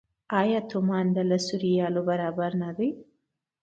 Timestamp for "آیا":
0.39-0.59